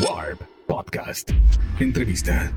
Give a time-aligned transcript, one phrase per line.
[0.00, 1.30] Warp Podcast.
[1.78, 2.52] Entrevista.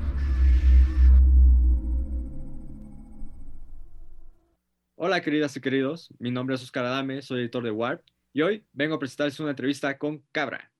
[4.96, 8.66] Hola queridas y queridos, mi nombre es Oscar Adame, soy editor de Warp y hoy
[8.72, 10.72] vengo a presentarles una entrevista con Cabra.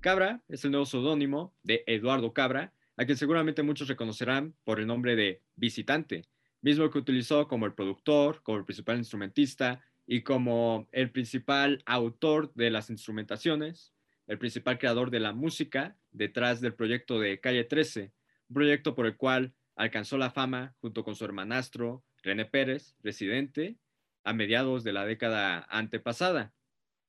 [0.00, 4.86] Cabra es el nuevo seudónimo de Eduardo Cabra, a quien seguramente muchos reconocerán por el
[4.86, 6.24] nombre de Visitante,
[6.60, 12.52] mismo que utilizó como el productor, como el principal instrumentista y como el principal autor
[12.54, 13.92] de las instrumentaciones,
[14.26, 18.12] el principal creador de la música detrás del proyecto de Calle 13,
[18.48, 23.76] un proyecto por el cual alcanzó la fama junto con su hermanastro René Pérez, residente,
[24.24, 26.52] a mediados de la década antepasada.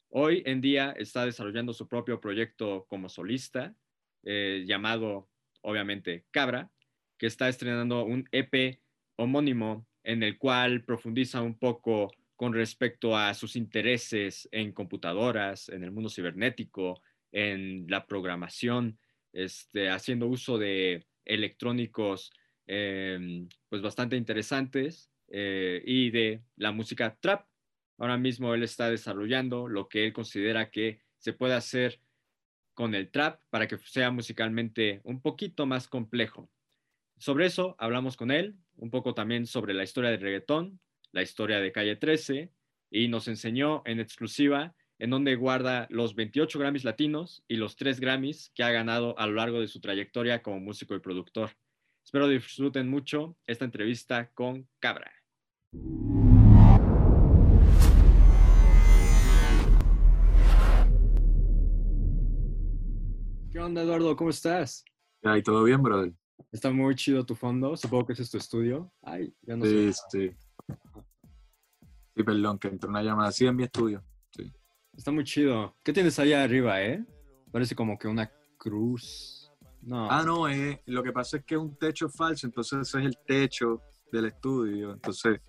[0.10, 3.76] Hoy en día está desarrollando su propio proyecto como solista,
[4.24, 5.30] eh, llamado
[5.62, 6.72] obviamente Cabra,
[7.18, 8.80] que está estrenando un EP
[9.20, 15.84] homónimo en el cual profundiza un poco con respecto a sus intereses en computadoras, en
[15.84, 18.98] el mundo cibernético, en la programación,
[19.34, 22.32] este, haciendo uso de electrónicos
[22.66, 27.46] eh, pues bastante interesantes eh, y de la música trap,
[28.00, 32.00] Ahora mismo él está desarrollando lo que él considera que se puede hacer
[32.74, 36.50] con el trap para que sea musicalmente un poquito más complejo.
[37.20, 40.80] Sobre eso hablamos con él, un poco también sobre la historia del reggaetón,
[41.12, 42.50] la historia de Calle 13,
[42.92, 48.00] y nos enseñó en exclusiva en donde guarda los 28 Grammys latinos y los 3
[48.00, 51.52] Grammys que ha ganado a lo largo de su trayectoria como músico y productor.
[52.06, 55.12] Espero disfruten mucho esta entrevista con Cabra.
[63.52, 64.16] ¿Qué onda, Eduardo?
[64.16, 64.86] ¿Cómo estás?
[65.22, 66.14] Ay, ¿todo bien, brother?
[66.52, 67.78] Está muy chido tu fondo.
[67.78, 68.92] Supongo que ese es tu estudio.
[69.04, 70.02] Ay, ya no sí, sé.
[70.10, 70.32] sí.
[72.16, 73.32] Sí, perdón, que entró una llamada.
[73.32, 74.04] Sí, en mi estudio.
[74.32, 74.52] Sí.
[74.98, 75.76] Está muy chido.
[75.84, 77.06] ¿Qué tienes allá arriba, eh?
[77.52, 79.52] Parece como que una cruz.
[79.82, 80.10] No.
[80.12, 83.06] Ah, no, eh, lo que pasa es que es un techo falso, entonces ese es
[83.06, 83.82] el techo
[84.12, 84.94] del estudio.
[84.94, 85.40] Entonces,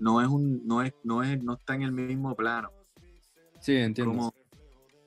[0.00, 2.70] no es un, no es, no es, no está en el mismo plano.
[3.60, 4.14] sí, entiendo.
[4.14, 4.34] Como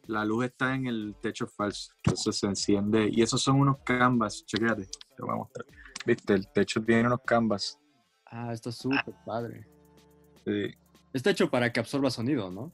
[0.08, 3.10] la luz está en el techo falso, entonces se enciende.
[3.12, 5.66] Y esos son unos canvas, chequéate, te voy a mostrar.
[6.06, 7.80] Viste, el techo tiene unos canvas.
[8.26, 9.68] Ah, está súper padre.
[10.44, 10.74] Sí,
[11.14, 12.72] Está hecho para que absorba sonido, ¿no?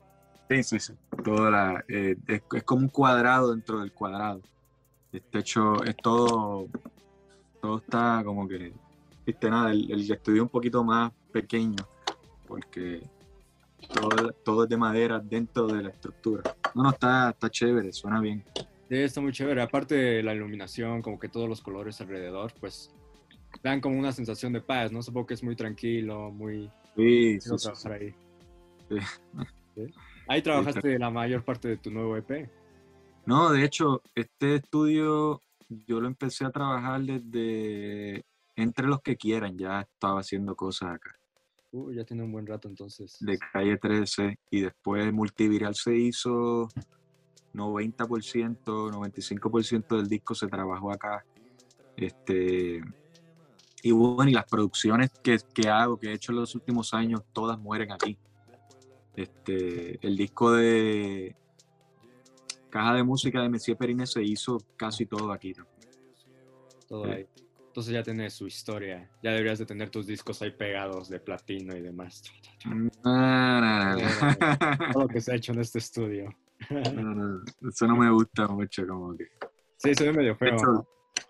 [0.49, 0.79] sí, sí.
[0.79, 0.93] sí.
[1.23, 4.41] Toda la, eh, es, es como un cuadrado dentro del cuadrado.
[5.11, 6.67] El techo es todo,
[7.61, 8.73] todo está como que,
[9.25, 11.75] viste, nada, el, el estudio es un poquito más pequeño,
[12.47, 13.03] porque
[13.87, 16.43] todo, todo es de madera dentro de la estructura.
[16.75, 18.43] No, no, está, está chévere, suena bien.
[18.89, 19.61] Sí, está muy chévere.
[19.61, 22.93] Aparte de la iluminación, como que todos los colores alrededor, pues
[23.63, 25.01] dan como una sensación de paz, ¿no?
[25.01, 26.69] Supongo que es muy tranquilo, muy...
[26.95, 27.49] Sí, sí,
[27.89, 28.13] ahí.
[30.27, 32.49] Ahí trabajaste la mayor parte de tu nuevo EP.
[33.25, 35.41] No, de hecho, este estudio
[35.87, 38.23] yo lo empecé a trabajar desde
[38.55, 41.17] entre los que quieran, ya estaba haciendo cosas acá,
[41.73, 43.17] Uh, ya tiene un buen rato entonces.
[43.21, 46.67] de calle 13 y después Multiviral se hizo
[47.53, 51.25] 90%, 95% del disco se trabajó acá.
[51.95, 52.81] Este,
[53.83, 57.21] y bueno, y las producciones que, que hago, que he hecho en los últimos años,
[57.31, 58.17] todas mueren aquí.
[59.15, 61.35] Este, el disco de
[62.69, 65.53] Caja de Música de Messier Perine se hizo casi todo aquí.
[65.53, 65.65] ¿no?
[66.87, 67.27] Todo ahí.
[67.71, 69.09] Entonces ya tiene su historia.
[69.23, 72.21] Ya deberías de tener tus discos ahí pegados de platino y demás.
[72.65, 72.91] No,
[73.61, 73.97] no, no,
[74.91, 76.29] Todo lo que se ha hecho en este estudio.
[76.69, 79.23] no, no, Eso no me gusta mucho, como que.
[79.77, 80.85] Sí, se ve medio De feo.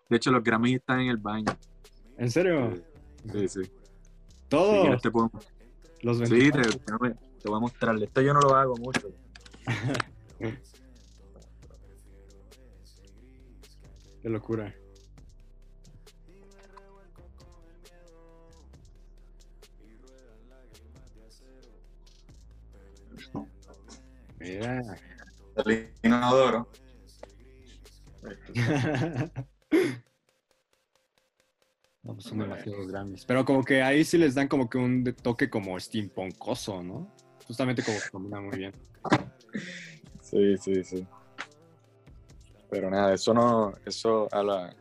[0.10, 1.46] de hecho, los Grammys están en el baño.
[2.18, 2.74] ¿En serio?
[3.32, 3.62] Sí, sí.
[4.50, 5.30] Todos quieres te puedo-
[6.02, 6.80] los Sí, te, 24.
[6.88, 8.06] déjame- te voy a mostrarle.
[8.06, 9.10] Esto yo no lo hago mucho.
[14.24, 14.74] Qué locura.
[24.42, 24.98] Mira.
[25.66, 26.70] El inodoro.
[32.04, 33.26] No, pues son demasiados Grammys.
[33.26, 37.16] Pero como que ahí sí les dan como que un toque como steampunkoso, ¿no?
[37.46, 38.74] Justamente como que combina muy bien.
[40.20, 41.08] Sí, sí, sí.
[42.72, 44.76] Pero nada, eso no, eso a la,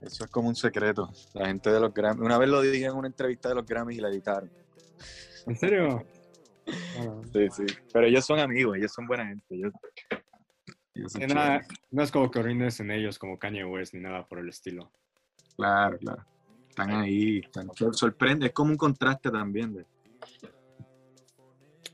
[0.00, 1.10] eso es como un secreto.
[1.34, 3.98] La gente de los Grammys, una vez lo dije en una entrevista de los Grammys
[3.98, 4.50] y la editaron.
[5.46, 6.04] ¿En serio?
[7.32, 7.66] Sí, sí.
[7.92, 9.46] Pero ellos son amigos, ellos son buena gente.
[9.50, 9.72] Ellos,
[10.94, 14.00] ellos son sí, nada, no es como que orines en ellos como Kanye West ni
[14.00, 14.90] nada por el estilo.
[15.56, 16.24] Claro, claro.
[16.68, 19.86] están ahí, están, sorprende, es como un contraste también de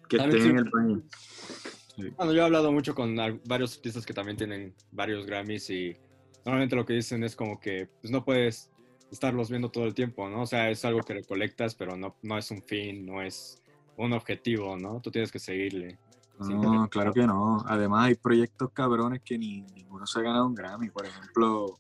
[0.09, 0.65] que También estén en sí.
[0.65, 2.15] el país.
[2.17, 5.97] Bueno, yo he hablado mucho con varios artistas que también tienen varios Grammys y
[6.45, 8.71] normalmente lo que dicen es como que pues, no puedes
[9.11, 10.43] estarlos viendo todo el tiempo, ¿no?
[10.43, 13.63] O sea, es algo que recolectas, pero no, no es un fin, no es
[13.97, 15.01] un objetivo, ¿no?
[15.01, 15.99] Tú tienes que seguirle.
[16.41, 17.63] No, claro que no.
[17.67, 20.91] Además hay proyectos cabrones que ni ninguno se ha ganado un Grammy.
[20.91, 21.79] Por ejemplo,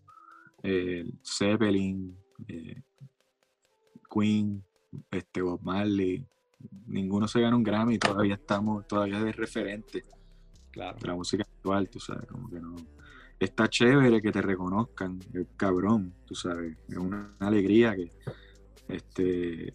[0.62, 2.16] eh, Zeppelin,
[2.46, 2.82] eh,
[4.12, 4.64] Queen,
[5.11, 6.25] este Bob Marley.
[6.87, 7.99] Ninguno se gana un Grammy.
[7.99, 10.05] Todavía estamos, todavía es referente
[10.70, 10.99] Claro.
[11.00, 12.75] de la música actual, tú sabes, como que no.
[13.38, 18.10] Está chévere que te reconozcan, es cabrón, tú sabes, es una alegría que,
[18.88, 19.75] este,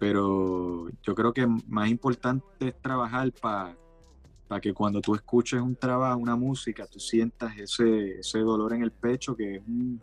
[0.00, 3.76] pero yo creo que más importante es trabajar para
[4.62, 8.92] que cuando tú escuches un trabajo, una música, tú sientas ese, ese dolor en el
[8.92, 10.00] pecho, que es, un,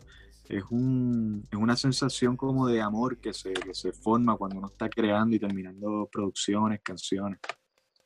[0.48, 4.68] es, un, es una sensación como de amor que se, que se forma cuando uno
[4.68, 7.40] está creando y terminando producciones, canciones.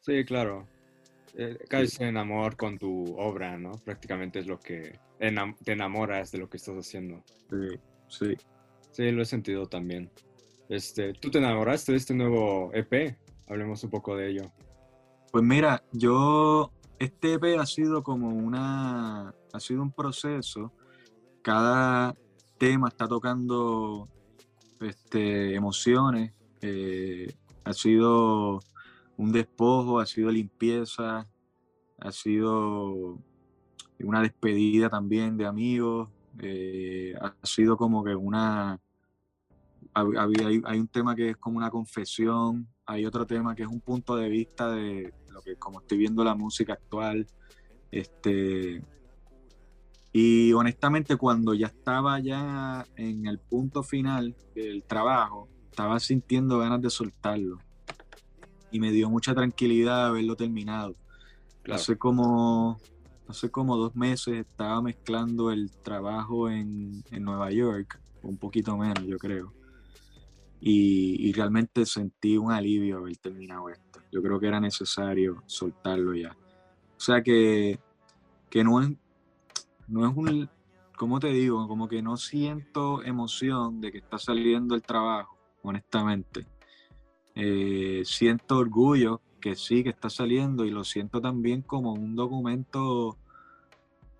[0.01, 0.67] Sí, claro.
[1.35, 3.73] Eh, caes en amor con tu obra, ¿no?
[3.85, 7.23] Prácticamente es lo que enam- te enamoras de lo que estás haciendo.
[7.51, 7.79] Sí,
[8.09, 8.37] sí.
[8.91, 10.11] Sí, lo he sentido también.
[10.73, 13.19] Este, ¿tú te enamoraste de este nuevo EP?
[13.47, 14.51] Hablemos un poco de ello.
[15.31, 20.73] Pues mira, yo, este EP ha sido como una, ha sido un proceso.
[21.43, 22.17] Cada
[22.57, 24.09] tema está tocando
[24.81, 26.33] este, emociones.
[26.63, 27.31] eh,
[27.65, 28.61] ha sido
[29.19, 31.29] un despojo, ha sido limpieza,
[31.99, 33.19] ha sido
[33.99, 36.09] una despedida también de amigos.
[36.39, 38.81] eh, ha sido como que una,
[39.95, 43.81] hay, hay un tema que es como una confesión, hay otro tema que es un
[43.81, 47.27] punto de vista de lo que como estoy viendo la música actual.
[47.91, 48.83] Este,
[50.13, 56.83] y honestamente cuando ya estaba ya en el punto final del trabajo, estaba sintiendo ganas
[56.83, 57.59] de soltarlo.
[58.71, 60.95] Y me dio mucha tranquilidad haberlo terminado.
[61.63, 61.81] Claro.
[61.81, 62.81] Hace como,
[63.29, 69.05] hace como dos meses estaba mezclando el trabajo en, en Nueva York, un poquito menos
[69.05, 69.53] yo creo.
[70.65, 74.01] Y, realmente sentí un alivio haber terminado esto.
[74.13, 76.37] Yo creo que era necesario soltarlo ya.
[76.97, 77.81] O sea que,
[78.49, 78.91] que no, es,
[79.89, 80.49] no es un,
[80.97, 81.67] ¿cómo te digo?
[81.67, 86.47] Como que no siento emoción de que está saliendo el trabajo, honestamente.
[87.35, 93.19] Eh, siento orgullo que sí, que está saliendo y lo siento también como un documento,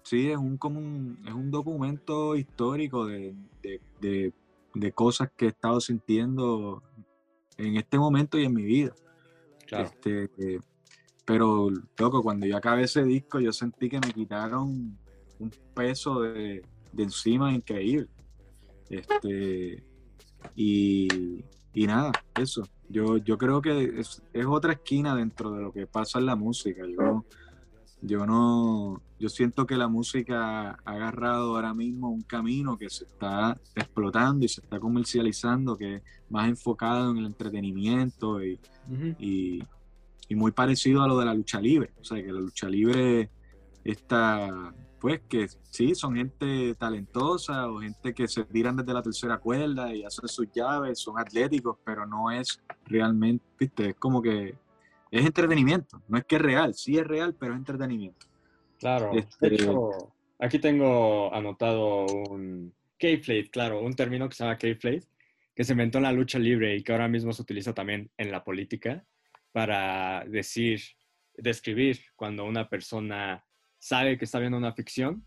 [0.03, 3.35] sí, es un, como un, es un documento histórico de,
[4.01, 4.33] de,
[4.75, 6.83] de cosas que he estado sintiendo
[7.57, 8.95] en este momento y en mi vida.
[9.67, 9.85] Claro.
[9.85, 10.61] Este, eh,
[11.25, 14.99] pero, loco, cuando yo acabé ese disco, yo sentí que me quitaron
[15.39, 18.09] un peso de, de encima increíble.
[18.91, 19.83] Este,
[20.55, 21.09] y,
[21.73, 22.63] y nada, eso.
[22.89, 26.37] Yo, yo creo que es, es otra esquina dentro de lo que pasa en la
[26.37, 26.83] música.
[26.87, 27.25] Yo,
[28.03, 33.05] yo no, yo siento que la música ha agarrado ahora mismo un camino que se
[33.05, 38.59] está explotando y se está comercializando, que es más enfocado en el entretenimiento y,
[40.29, 41.93] y muy parecido a lo de la lucha libre.
[42.01, 43.31] O sea, que la lucha libre
[43.85, 49.39] está, pues que sí, son gente talentosa o gente que se tiran desde la tercera
[49.39, 54.57] cuerda y hacen sus llaves, son atléticos, pero no es realmente, viste, es como que
[55.13, 56.03] es entretenimiento.
[56.09, 58.27] No es que es real, sí es real, pero es entretenimiento.
[58.81, 59.13] Claro.
[59.15, 59.91] Este- De hecho,
[60.39, 65.05] aquí tengo anotado un K-Flate, claro, un término que se llama K-Flate,
[65.55, 68.33] que se inventó en la lucha libre y que ahora mismo se utiliza también en
[68.33, 69.05] la política
[69.53, 70.81] para decir,
[71.37, 73.45] describir cuando una persona
[73.79, 75.27] sabe que está viendo una ficción,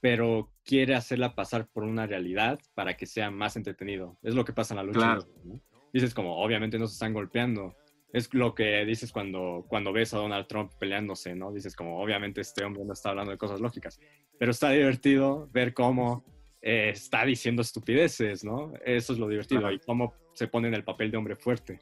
[0.00, 4.16] pero quiere hacerla pasar por una realidad para que sea más entretenido.
[4.22, 4.98] Es lo que pasa en la lucha.
[5.00, 5.26] Claro.
[5.42, 5.60] libre, ¿no?
[5.92, 7.74] Dices como, obviamente no se están golpeando.
[8.12, 11.52] Es lo que dices cuando, cuando ves a Donald Trump peleándose, ¿no?
[11.52, 14.00] Dices como, obviamente este hombre no está hablando de cosas lógicas.
[14.38, 16.24] Pero está divertido ver cómo
[16.62, 18.72] eh, está diciendo estupideces, ¿no?
[18.84, 19.60] Eso es lo divertido.
[19.60, 19.74] Claro.
[19.74, 21.80] Y cómo se pone en el papel de hombre fuerte.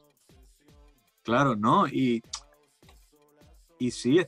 [1.23, 1.87] Claro, ¿no?
[1.87, 2.23] Y,
[3.79, 4.21] y sí,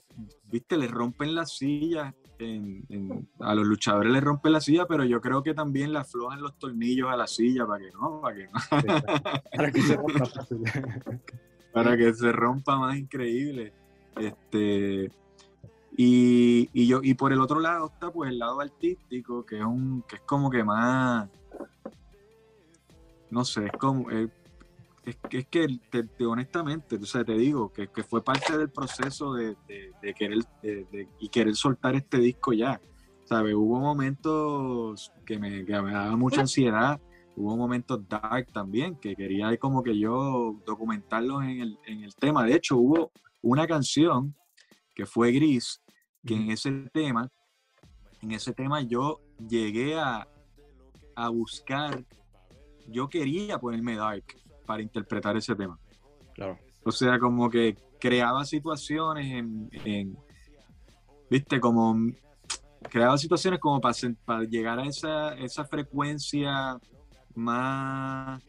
[0.45, 2.15] viste, le rompen la silla.
[2.41, 5.99] en- en- a los luchadores les rompen la silla, pero yo creo que también le
[5.99, 8.53] aflojan los tornillos a la silla para que no, para que no.
[9.57, 9.99] Para que se.
[11.73, 13.73] para que se rompa más increíble.
[14.17, 15.11] Este,
[15.97, 19.65] y, y yo, y por el otro lado está pues el lado artístico, que es
[19.65, 21.29] un, que es como que más,
[23.31, 24.29] no sé, es como, es,
[25.05, 28.57] es que- es que te, te- honestamente, o sea, te digo, que, que fue parte
[28.57, 32.81] del proceso de, de- de querer, de- de- y querer soltar este disco ya.
[33.25, 33.55] ¿Sabes?
[33.55, 36.99] Hubo momentos que me, que me daba mucha ansiedad
[37.39, 42.45] hubo momentos dark también, que quería como que yo documentarlos en el, en el tema.
[42.45, 44.35] De hecho, hubo una canción
[44.95, 45.81] que fue Gris,
[46.27, 47.31] que en ese tema,
[48.21, 50.27] en ese tema yo llegué a,
[51.15, 52.05] a buscar,
[52.89, 54.25] yo quería ponerme dark
[54.67, 55.79] para interpretar ese tema.
[56.35, 56.59] Claro.
[56.85, 59.45] O sea, como que creaba situaciones
[59.85, 60.19] en,
[61.31, 61.97] viste, como
[62.91, 66.79] creaba situaciones como para, para llegar a esa, esa frecuencia
[67.39, 68.43] más,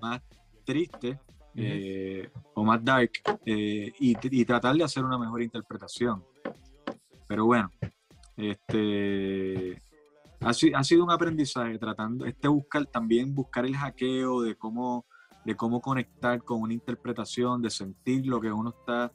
[0.00, 0.22] más
[0.64, 1.18] triste
[1.54, 3.12] eh, o más dark
[3.46, 6.22] eh, y, tratar de hacer una mejor interpretación.
[7.26, 7.70] Pero bueno,
[8.36, 9.82] este
[10.40, 15.06] ha, ha, sido un aprendizaje tratando, este buscar también buscar el hackeo de cómo,
[15.44, 19.12] de cómo conectar con una interpretación, de sentir lo que uno está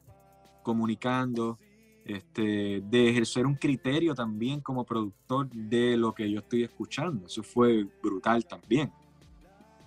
[0.64, 1.60] comunicando,
[2.06, 7.28] este, de ejercer un criterio también como productor de lo que yo estoy escuchando.
[7.28, 8.92] Eso fue brutal también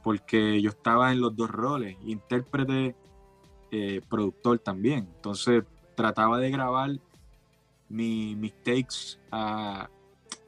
[0.04, 2.94] porque yo estaba en los dos roles, intérprete,
[3.73, 5.09] eh, productor también.
[5.16, 5.64] Entonces
[5.97, 6.90] trataba de grabar
[7.88, 9.18] mis takes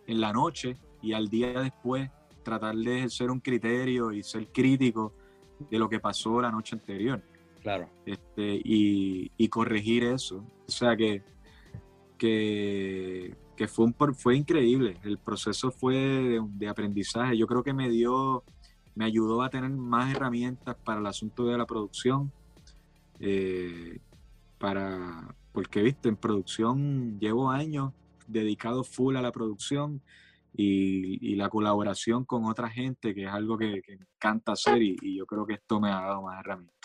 [0.07, 2.11] en la noche y al día después
[2.43, 5.15] tratar de ejercer un criterio y ser crítico
[5.71, 7.23] de lo que pasó la noche anterior.
[7.63, 7.89] Claro.
[8.05, 10.45] Este, y, corregir eso.
[10.69, 11.23] O sea que,
[12.19, 13.37] que,
[13.69, 14.99] fue, un, fue increíble.
[15.05, 17.37] El proceso fue de, aprendizaje.
[17.37, 18.45] Yo creo que me dio
[18.95, 22.33] me ayudó a tener más herramientas para el asunto de la producción.
[23.21, 24.01] Eh,
[24.59, 27.93] para, porque, viste, en producción llevo años
[28.27, 30.03] dedicado full a la producción
[30.53, 35.27] y, la colaboración con otra gente, que es algo que, me encanta hacer y, yo
[35.27, 36.77] creo que esto me ha dado más herramientas.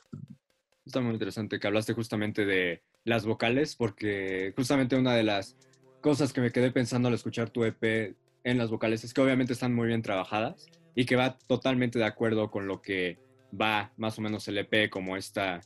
[0.85, 5.57] Está muy interesante que hablaste justamente de las vocales, porque justamente una de las
[6.01, 9.53] cosas que me quedé pensando al escuchar tu EP en las vocales es que obviamente
[9.53, 13.19] están muy bien trabajadas y que va totalmente de acuerdo con lo que
[13.59, 15.61] va más o menos el EP, como esta,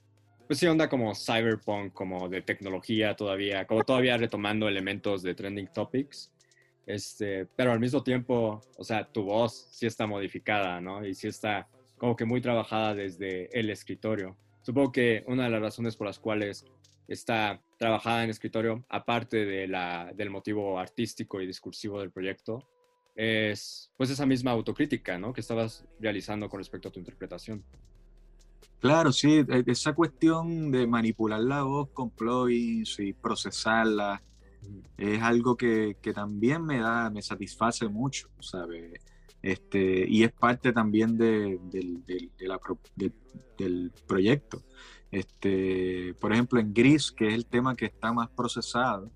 [0.48, 5.68] pues sí, onda como cyberpunk, como de tecnología todavía, como todavía retomando elementos de trending
[5.74, 6.32] topics.
[6.86, 11.06] Este, pero al mismo tiempo, o sea, tu voz sí está modificada, ¿no?
[11.06, 14.38] Y sí está como que muy trabajada desde el escritorio.
[14.66, 16.66] Supongo que una de las razones por las cuales
[17.08, 22.68] está trabajada en escritorio, aparte de la, del motivo artístico y discursivo del proyecto,
[23.14, 25.34] es pues esa misma autocrítica, ¿no?
[25.34, 27.64] Que estabas realizando con respecto a tu interpretación.
[28.80, 34.24] Claro, sí, e, esa cuestión de manipular la voz con plugins y procesarla
[34.98, 39.00] es algo que, también me da, me satisface mucho, ¿sabes?
[39.46, 41.60] Este, y es parte también de,
[43.56, 44.64] del proyecto.
[45.12, 49.12] Este, por ejemplo, en Gris, que es el tema que está más procesado,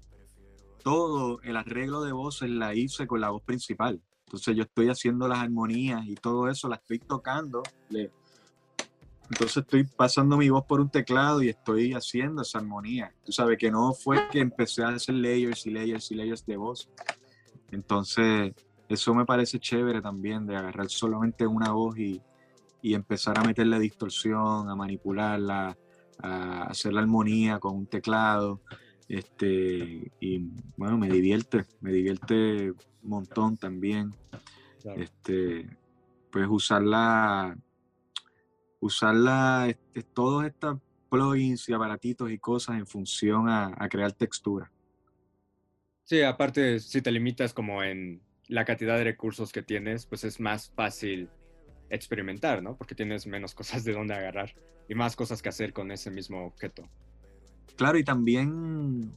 [0.84, 4.04] todo el arreglo de voces la hice con la voz principal.
[4.28, 7.64] Entonces yo estoy haciendo las armonías y todo eso, la estoy tocando.
[9.32, 13.12] Entonces estoy pasando mi voz por un teclado y estoy haciendo esa armonía.
[13.26, 16.56] Tú sabes que no fue que empecé a hacer layers y layers y layers de
[16.56, 16.88] voz.
[17.72, 18.54] Entonces
[18.90, 22.22] eso me parece chévere también, de agarrar solamente una voz y,
[22.82, 25.78] y empezar a meterle distorsión, a manipularla,
[26.22, 28.62] a hacer la armonía con un teclado.
[29.08, 30.40] Este, y
[30.78, 34.14] bueno, me divierte, me divierte un montón también.
[34.96, 35.68] Este,
[36.32, 37.58] pues usarla,
[38.80, 40.80] usarla, este, todos estos
[41.10, 44.72] plugins y aparatitos y cosas en función a, crear textura.
[46.04, 50.40] Sí, aparte, si te limitas como en la cantidad de recursos que tienes, pues es
[50.40, 51.30] más fácil
[51.90, 52.76] experimentar, ¿no?
[52.76, 54.54] Porque tienes menos cosas de dónde agarrar
[54.90, 56.84] y más cosas que hacer con ese mismo objeto.
[57.78, 59.14] Claro, y también,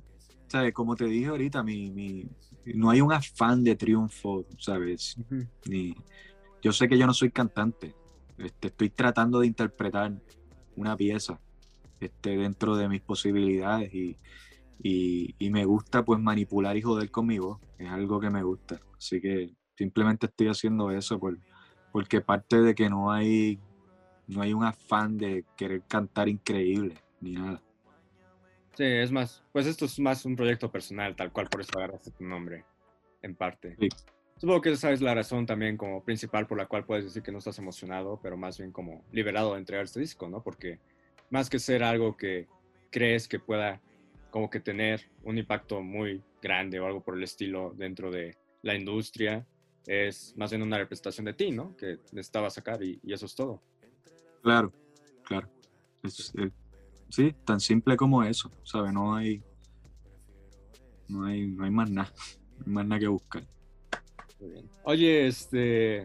[0.47, 0.73] ¿sabes?
[0.73, 2.29] Como te dije ahorita, mi,
[2.67, 5.17] no hay un afán de triunfo, ¿sabes?
[5.67, 5.95] Ni,
[6.61, 7.95] yo sé que yo no soy cantante,
[8.39, 10.12] este, estoy tratando de interpretar
[10.77, 11.41] una pieza
[12.01, 14.19] este, dentro de mis posibilidades y,
[14.81, 20.26] me gusta pues manipular y joder conmigo, es algo que me gusta, así que simplemente
[20.26, 21.38] estoy haciendo eso por,
[21.93, 23.59] porque parte de que no hay,
[24.26, 27.62] no hay un afán de querer cantar increíble, ni nada.
[28.76, 32.11] Sí, es más, pues esto es más un proyecto personal, tal cual, por eso agarraste
[32.11, 32.64] tu nombre,
[33.21, 33.76] en parte.
[34.38, 37.31] Supongo que esa es la razón también como principal por la cual puedes decir que
[37.31, 40.43] no estás emocionado, pero más bien como liberado de entregar este disco, ¿no?
[40.43, 40.81] Porque
[41.31, 42.49] más que ser algo que
[42.91, 43.81] crees que pueda
[44.33, 48.75] como que tener un impacto muy grande o algo por el estilo dentro de la
[48.75, 49.47] industria,
[49.87, 51.77] es más bien una representación de ti, ¿no?
[51.77, 53.62] Que necesitaba sacar y, eso es todo.
[54.43, 54.73] Claro,
[55.25, 55.49] claro.
[56.03, 56.51] Es, eh,
[57.12, 58.91] Sí, tan simple como eso, ¿sabes?
[58.91, 59.43] No hay,
[61.09, 62.11] no hay, no hay más nada,
[62.57, 63.45] no hay más nada que buscar.
[64.41, 64.71] Muy bien.
[64.85, 66.05] Oye, este,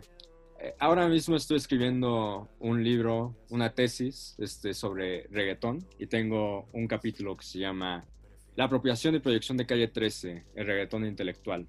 [0.60, 6.90] eh, ahora mismo estoy escribiendo un libro, una tesis este, sobre reggaetón y tengo un
[6.90, 8.04] capítulo que se llama
[8.58, 11.68] La apropiación y proyección de calle 13, el reggaetón intelectual.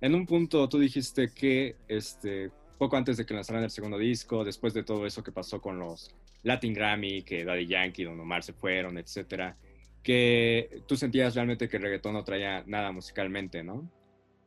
[0.00, 4.44] En un punto tú dijiste que este, poco antes de que lanzaran el segundo disco,
[4.44, 6.14] después de todo eso que pasó con los
[6.44, 9.56] Latin Grammy, que Daddy Yankee Don Omar se fueron, etcétera,
[10.00, 13.90] que tú sentías realmente que el reggaetón no traía nada musicalmente, ¿no?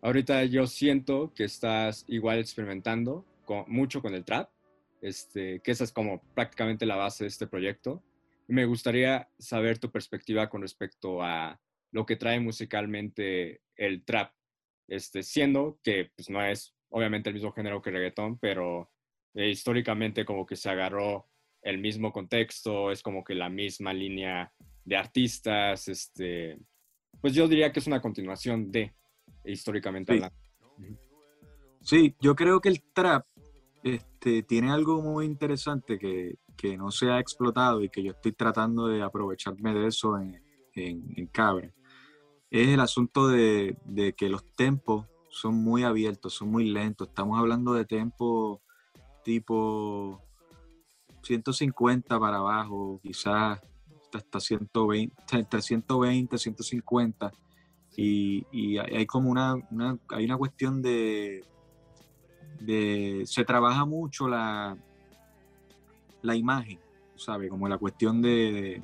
[0.02, 3.26] Ahorita yo siento que estás igual experimentando
[3.68, 4.50] mucho con el trap,
[5.02, 8.02] este, que esa es como prácticamente la base de este proyecto.
[8.48, 11.60] Y me gustaría saber tu perspectiva con respecto a
[11.92, 14.34] lo que trae musicalmente el trap,
[14.88, 18.92] este, siendo que pues, no es obviamente el mismo género que el reggaetón, pero
[19.34, 21.28] eh, históricamente como que se agarró
[21.62, 24.52] el mismo contexto, es como que la misma línea
[24.84, 26.58] de artistas, este,
[27.22, 28.94] pues yo diría que es una continuación de,
[29.46, 30.36] históricamente hablando.
[31.82, 33.26] Sí, yo creo que el trap
[33.84, 36.38] este, tiene algo muy interesante que,
[36.78, 40.40] no se ha explotado y que yo estoy tratando de aprovecharme de eso en,
[40.76, 41.74] en, Cabra.
[42.52, 43.78] Es el asunto de,
[44.18, 47.08] que los tempos son muy abiertos, son muy lentos.
[47.08, 48.60] Estamos hablando de tempos
[49.24, 50.22] tipo
[51.24, 53.62] 150 para abajo, quizás
[54.14, 57.32] hasta 120, entre 120, 150.
[57.96, 59.56] Y, y hay como una,
[60.10, 61.46] hay una cuestión de,
[63.24, 64.78] se trabaja mucho la,
[66.22, 66.80] la imagen,
[67.16, 67.48] ¿sabe?
[67.48, 68.82] Como la cuestión de,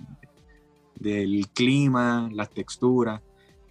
[0.96, 3.22] del clima, las texturas.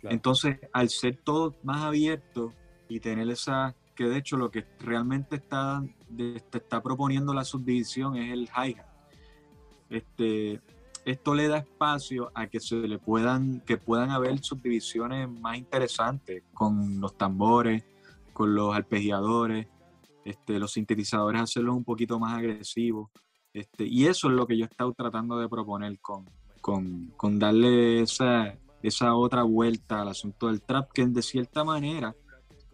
[0.03, 2.53] Entonces, al ser todo más abierto
[2.89, 5.83] y tener esa, que de hecho lo que realmente está,
[6.53, 8.87] está proponiendo la subdivisión es el hi-hat.
[9.89, 10.61] Este,
[11.05, 16.43] esto le da espacio a que se le puedan, que puedan haber subdivisiones más interesantes
[16.53, 17.85] con los tambores,
[18.33, 19.67] con los arpegiadores,
[20.25, 23.11] este, los sintetizadores hacerlos un poquito más agresivos.
[23.55, 26.29] Este, y eso es lo que yo he estado tratando de proponer con,
[26.61, 32.15] con, darle esa, esa otra vuelta al asunto del trap, que de cierta manera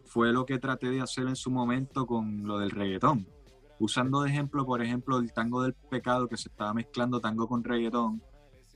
[0.05, 3.27] fue lo que traté de hacer en su momento con lo del reggaetón.
[3.79, 7.65] Usando de ejemplo, por ejemplo, el tango del pecado que se estaba mezclando tango con
[7.65, 8.23] reggaetón,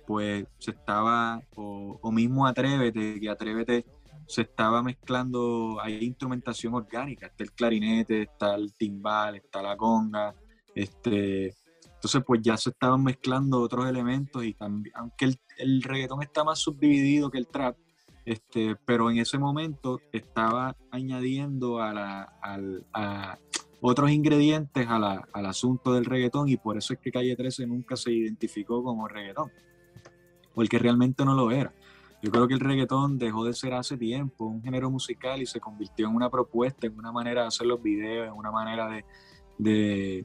[0.07, 3.85] pues se estaba, o, o mismo Atrévete, que Atrévete
[4.27, 10.35] se estaba mezclando, hay instrumentación orgánica, está el clarinete, está el timbal, está la conga,
[10.75, 11.55] este,
[12.07, 16.45] entonces pues ya se estaban mezclando otros elementos y también, aunque el, el reggaetón está
[16.45, 17.77] más subdividido que el trap,
[18.25, 22.33] este, pero en ese momento estaba añadiendo a, la,
[22.93, 23.39] a
[23.81, 28.13] otros ingredientes al asunto del reggaetón y por eso es que Calle 13 nunca se
[28.13, 29.51] identificó como reggaetón,
[30.55, 31.75] porque realmente no lo era.
[32.23, 35.59] Yo creo que el reggaetón dejó de ser hace tiempo un género musical y se
[35.59, 38.89] convirtió en una propuesta, en una manera de hacer los videos, en una manera
[39.59, 40.25] de,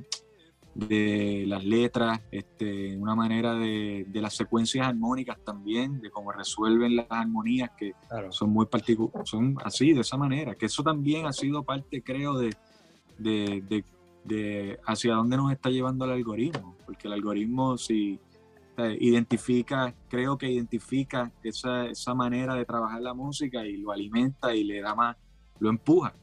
[0.75, 7.71] las letras, este, una manera de, las secuencias armónicas también, de cómo resuelven las armonías
[7.77, 7.93] que
[8.29, 12.37] son muy particulares, son así, de esa manera, que eso también ha sido parte, creo,
[12.37, 12.55] de,
[13.17, 18.19] de hacia dónde nos está llevando el algoritmo, porque el algoritmo si
[18.99, 24.63] identifica, creo que identifica esa, esa, manera de trabajar la música y lo alimenta y
[24.63, 25.17] le da más,
[25.59, 26.13] lo empuja.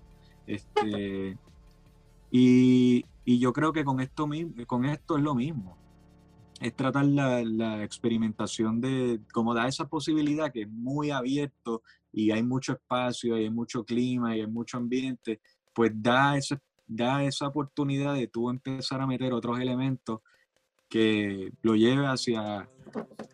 [0.46, 1.36] Este,
[2.30, 4.28] y, y, yo creo que con esto,
[4.66, 5.76] con esto es lo mismo.
[6.60, 12.30] Es tratar la, la, experimentación de, como da esa posibilidad que es muy abierto y
[12.30, 15.40] hay mucho espacio y hay mucho clima y hay mucho ambiente,
[15.72, 20.20] pues da, ese, da esa oportunidad de tú empezar a meter otros elementos
[20.88, 22.68] que lo lleve hacia,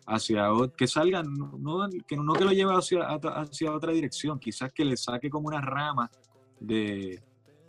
[0.05, 4.85] hacia que salga, no, que, no que lo lleve hacia, hacia otra dirección, quizás que
[4.85, 6.11] le saque como una rama
[6.59, 7.23] de,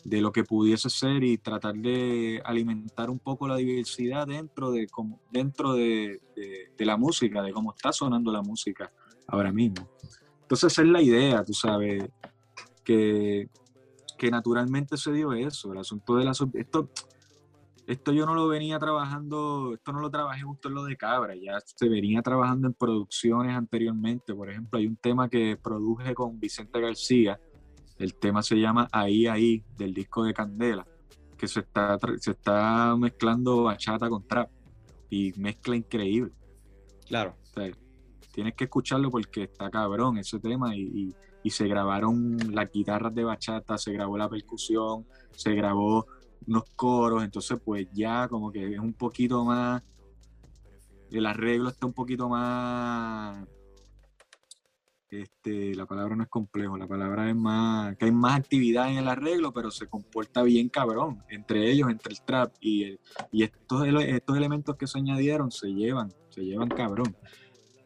[0.07, 4.87] de lo que pudiese ser y tratar de alimentar un poco la diversidad dentro de,
[5.33, 6.21] dentro de,
[6.77, 8.93] de, la música, de cómo está sonando la música
[9.27, 9.89] ahora mismo.
[10.43, 12.09] Entonces esa es la idea, tú sabes,
[12.85, 13.49] que,
[14.17, 16.31] que naturalmente se dio eso, el asunto de la...
[16.31, 16.89] Esto,
[17.89, 21.35] esto yo no lo venía trabajando, esto no lo trabajé justo en lo de Cabra,
[21.35, 24.35] ya se venía trabajando en producciones anteriormente.
[24.35, 27.41] Por ejemplo, hay un tema que produje con Vicente García,
[27.99, 30.87] el tema se llama Ahí, Ahí, del disco de Candela,
[31.37, 34.51] que se está, se está mezclando bachata con trap
[35.11, 36.33] y mezcla increíble.
[37.07, 37.37] Claro.
[38.33, 43.25] tienes que escucharlo porque está cabrón ese tema y, y se grabaron las guitarras de
[43.25, 46.07] bachata, se grabó la percusión, se grabó
[46.47, 49.83] unos coros, entonces pues ya como que es un poquito más,
[51.11, 53.47] el arreglo está un poquito más
[55.23, 58.99] este, la palabra no es complejo, la palabra es más, que hay más actividad en
[58.99, 62.99] el arreglo, pero se comporta bien cabrón, entre ellos, entre el trap y,
[63.33, 63.87] estos,
[64.37, 67.17] elementos que se añadieron se llevan, se llevan cabrón.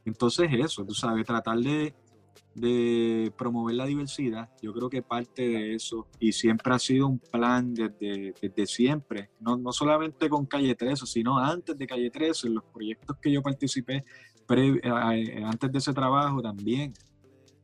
[0.04, 1.94] Entonces eso, tú sabes, tratar de,
[3.38, 7.72] promover la diversidad, yo creo que parte de eso, y siempre ha sido un plan
[7.72, 12.64] desde, siempre, no, no solamente con Calle 13, sino antes de Calle 13, en los
[12.64, 14.04] proyectos que yo participé,
[14.56, 16.92] eh, antes de ese trabajo también,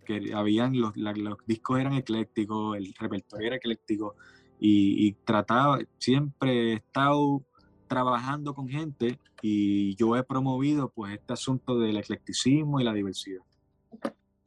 [0.07, 4.17] que habían los, los discos eran eclécticos, el repertorio era ecléctico
[4.59, 7.43] y, trataba, siempre he estado
[7.89, 13.43] trabajando con gente y yo he promovido pues este asunto del eclecticismo y la diversidad.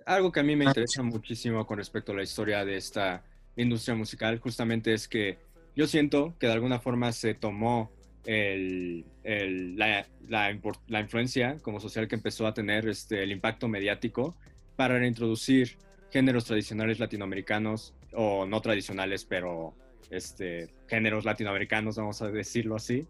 [0.05, 3.23] Algo que a mí me interesa muchísimo con respecto a la historia de esta
[3.55, 5.37] industria musical justamente es que
[5.75, 7.91] yo siento que de alguna forma se tomó
[8.25, 14.35] el, la, la, la, influencia como social que empezó a tener este, el impacto mediático
[14.79, 15.75] para reintroducir
[16.09, 19.75] géneros tradicionales latinoamericanos o no tradicionales, pero
[20.09, 23.05] este, géneros latinoamericanos, vamos a decirlo así,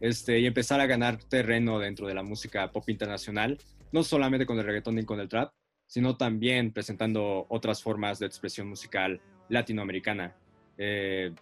[0.00, 3.56] este, y empezar a ganar terreno dentro de la música pop internacional,
[3.90, 5.54] no solamente con el reggaetón y con el trap,
[5.86, 10.36] sino también presentando otras formas de expresión musical latinoamericana.
[10.76, 11.32] Eh,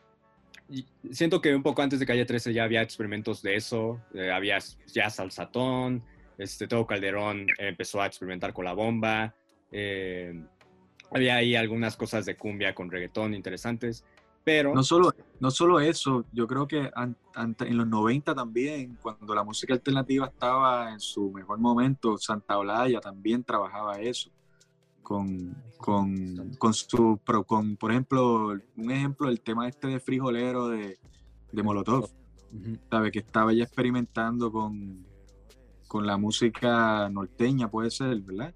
[1.11, 4.59] siento que un poco antes de Calle 13 ya había experimentos de eso, eh, había
[4.87, 6.05] ya salsatón,
[6.39, 9.35] este, Todo Calderón empezó a experimentar con la bomba,
[9.73, 10.45] eh,
[11.11, 14.05] había ahí algunas cosas de cumbia con reggaetón interesantes,
[14.45, 14.75] pero...
[14.75, 16.91] No solo, no solo eso, yo creo que
[17.37, 23.01] en los 90 también, cuando la música alternativa estaba en su mejor momento, Santa Olaya
[23.01, 24.31] también trabajaba eso.
[25.03, 30.97] Con, con, con su, con, por ejemplo, un ejemplo, el tema este de frijolero de,
[31.51, 32.09] de Molotov,
[32.89, 33.11] ¿sabe?
[33.11, 35.05] Que estaba ya experimentando con,
[35.89, 38.55] con la música norteña, puede ser, ¿verdad?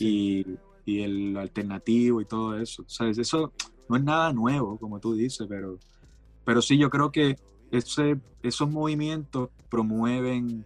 [0.00, 0.44] Y,
[0.86, 2.82] el alternativo y todo eso.
[2.86, 3.18] ¿sabes?
[3.18, 3.52] Eso
[3.90, 5.78] no es nada nuevo, como tú dices, pero,
[6.46, 7.36] pero sí, yo creo que
[7.70, 10.64] ese, esos movimientos promueven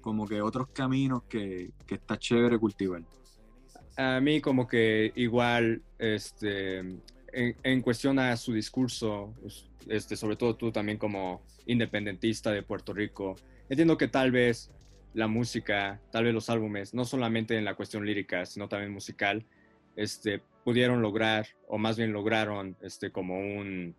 [0.00, 3.02] como que otros caminos que, que está chévere cultivar.
[3.96, 9.32] A mí como que igual, este, en, en, cuestión a su discurso,
[9.86, 13.36] este, sobre todo tú también como independentista de Puerto Rico,
[13.68, 14.70] entiendo que tal vez
[15.14, 19.46] la música, tal vez los álbumes, no solamente en la cuestión lírica, sino también musical,
[19.96, 23.94] este, pudieron lograr, o más bien lograron, este, como un,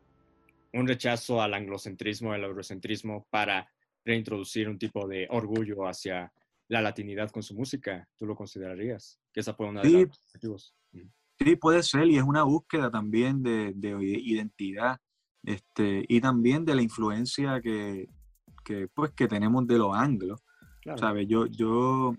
[0.73, 3.71] un rechazo al anglocentrismo, al eurocentrismo, para
[4.03, 6.31] reintroducir un tipo de orgullo hacia
[6.67, 8.07] la latinidad con su música.
[8.17, 9.19] ¿Tú lo considerarías?
[9.33, 10.75] Que esa fue una de los objetivos.
[11.39, 14.99] Sí, puede ser, y es una búsqueda también de, de identidad
[15.43, 18.07] este, y también de la influencia que,
[18.63, 20.44] que, pues, que tenemos de los anglos
[21.27, 22.15] yo, yo,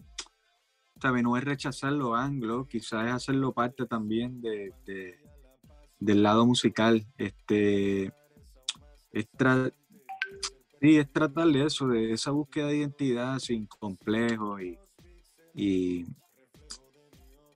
[1.23, 4.73] No es rechazar lo anglo, quizás es hacerlo parte también de,
[6.01, 7.07] del lado musical.
[7.17, 8.13] Este,
[9.13, 9.27] es,
[10.81, 14.79] sí, es tratar de eso, de esa búsqueda de identidad sin complejos y,
[15.55, 16.05] y,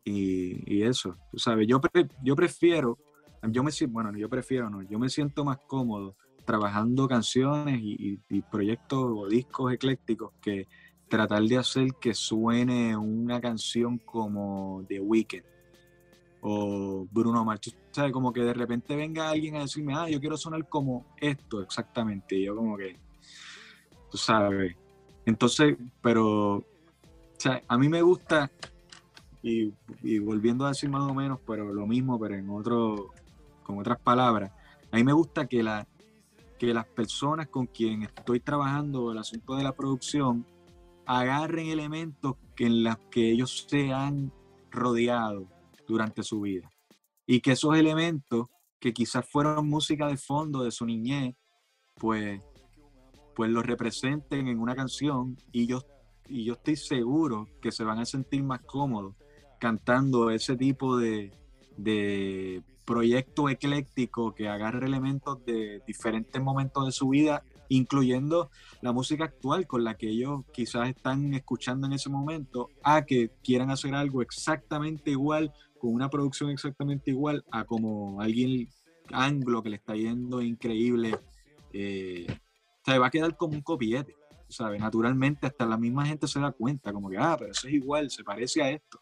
[0.04, 1.80] y, eso, tú sabes, yo,
[2.22, 2.98] yo prefiero,
[3.48, 8.42] yo me bueno, yo prefiero, no, yo me siento más cómodo trabajando canciones y, y
[8.42, 10.66] proyectos o discos eclécticos que
[11.10, 15.44] tratar de hacer que suene una canción como The Weeknd
[16.40, 17.76] o Bruno Mars.
[17.90, 18.12] ¿Sabes?
[18.12, 22.36] Como que de repente venga alguien a decirme, ah, yo quiero sonar como esto exactamente.
[22.36, 22.96] Y yo como que,
[24.10, 24.76] tú sabes.
[25.26, 26.64] Entonces, pero, o
[27.36, 28.50] sea, a mí me gusta,
[29.42, 29.72] y,
[30.20, 33.10] volviendo a decir más o menos, pero lo mismo, pero en otro,
[33.64, 34.52] con otras palabras,
[34.92, 35.86] a mí me gusta que, la,
[36.58, 40.46] que las personas con quien estoy trabajando el asunto de la producción
[41.18, 44.32] agarren elementos que en los que ellos se han
[44.70, 45.48] rodeado
[45.88, 46.70] durante su vida.
[47.26, 48.46] Y que esos elementos,
[48.78, 51.34] que quizás fueron música de fondo de su niñez,
[51.96, 52.40] pues,
[53.34, 55.82] pues los representen en una canción y yo,
[56.28, 59.16] y yo estoy seguro que se van a sentir más cómodos
[59.58, 61.32] cantando ese tipo de,
[61.76, 68.50] de proyecto ecléctico que agarre elementos de diferentes momentos de su vida incluyendo
[68.82, 73.30] la música actual con la que ellos quizás están escuchando en ese momento, a que
[73.42, 78.68] quieran hacer algo exactamente igual, con una producción exactamente igual a como alguien
[79.12, 81.18] anglo que le está yendo increíble.
[81.72, 84.14] Eh, o sea, va a quedar como un copiete,
[84.48, 84.80] ¿sabes?
[84.80, 88.10] Naturalmente, hasta la misma gente se da cuenta, como que, ah, pero eso es igual,
[88.10, 88.98] se parece a esto.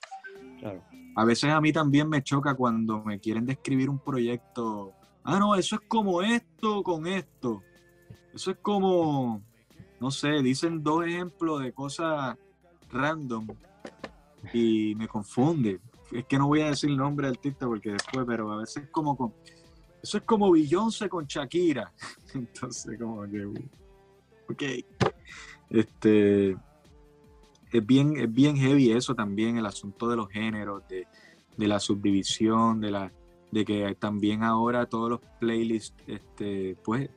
[0.60, 0.82] Claro.
[1.16, 4.92] A veces a mí también me choca cuando me quieren describir un proyecto.
[5.24, 7.62] Ah, no, eso es como esto con esto.
[8.34, 9.42] Eso es como,
[10.00, 12.36] no sé, dicen dos ejemplos de cosas
[12.90, 13.48] random
[14.52, 15.80] y me confunde.
[16.12, 18.84] es que no voy a decir el nombre del artista porque después, pero a veces
[18.84, 19.32] es como con,
[20.02, 21.92] eso es como Beyoncé con Shakira.
[22.34, 23.46] Entonces, como que,
[24.48, 24.62] ok.
[25.70, 26.56] Este,
[27.72, 31.06] es bien, es bien heavy eso también, el asunto de los géneros, de,
[31.56, 33.12] la subdivisión, de la
[33.50, 37.10] de que también ahora todos los playlists, este, pues,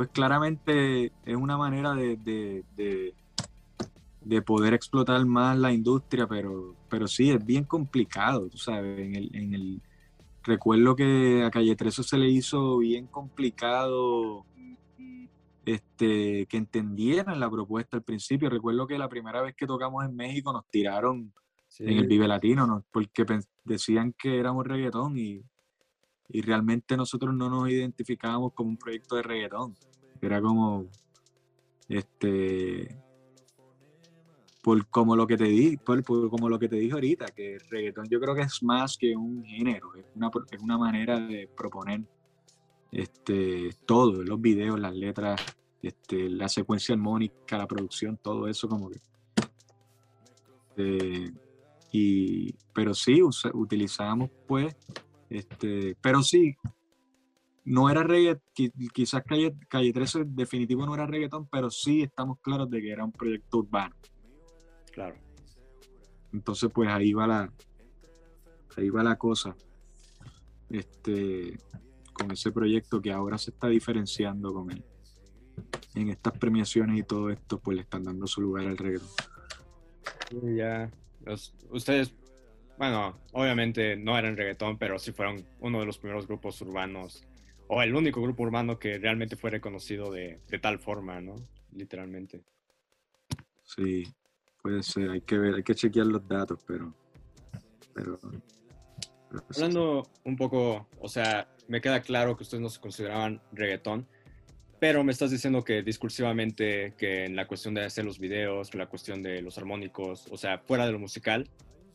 [0.00, 2.16] pues claramente es una manera de,
[4.24, 9.14] de, poder explotar más la industria, pero, pero sí, es bien complicado, tú sabes, en
[9.14, 9.82] el, en el
[10.42, 14.46] recuerdo que a Calle 13 se le hizo bien complicado
[15.66, 18.48] este, que entendieran la propuesta al principio.
[18.48, 21.30] Recuerdo que la primera vez que tocamos en México nos tiraron
[21.78, 23.26] en el Vive Latino, porque
[23.64, 25.42] decían que éramos reggaetón y,
[26.32, 29.74] y, realmente nosotros no nos identificábamos como un proyecto de reggaetón.
[30.20, 30.86] Era como,
[31.88, 32.96] este,
[34.62, 38.06] por como lo que te di, como lo que te dije ahorita, que el reggaetón
[38.08, 42.02] yo creo que es más que un género, es una, es una manera de proponer
[42.92, 45.40] este, todo, los videos, las letras,
[45.82, 49.00] este, la secuencia armónica, la producción, todo eso como que...
[50.76, 51.30] Eh,
[51.92, 53.20] y, pero sí,
[53.54, 54.76] utilizamos pues,
[55.30, 56.56] este, pero sí,
[57.64, 58.42] no era reggaetón,
[58.92, 63.04] quizás Calle, Calle 13 definitivo no era reggaetón, pero sí estamos claros de que era
[63.04, 63.94] un proyecto urbano.
[64.92, 65.16] Claro.
[66.32, 67.52] Entonces, pues ahí va la,
[68.76, 69.54] ahí va la cosa.
[70.68, 71.56] Este,
[72.12, 74.84] con ese proyecto que ahora se está diferenciando con él.
[75.94, 79.08] En estas premiaciones y todo esto, pues le están dando su lugar al reggaetón.
[80.56, 80.90] Ya,
[81.70, 82.14] ustedes,
[82.80, 87.22] bueno, obviamente no eran reggaetón, pero sí fueron uno de los primeros grupos urbanos,
[87.68, 91.36] o el único grupo urbano que realmente fue reconocido de, de tal forma, ¿no?
[91.72, 92.42] Literalmente.
[93.62, 94.04] Sí,
[94.62, 96.94] Puede ser, hay que ver, hay que chequear los datos, pero.
[97.94, 98.18] pero,
[99.54, 104.06] Hablando un poco, o sea, me queda claro que ustedes no se consideraban reggaetón,
[104.80, 108.86] pero me estás diciendo que discursivamente, que en la cuestión de hacer los videos, la
[108.86, 111.48] cuestión de los armónicos, o sea, fuera de lo musical,